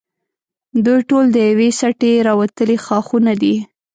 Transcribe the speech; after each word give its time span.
دوی 0.85 0.99
ټول 1.09 1.25
د 1.31 1.37
یوې 1.49 1.69
سټې 1.79 2.11
راوتلي 2.27 2.77
ښاخونه 2.85 3.33
دي. 3.41 3.55